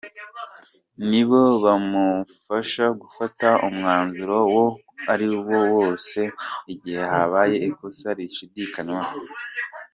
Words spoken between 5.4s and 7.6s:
wo wose mu gihe habaye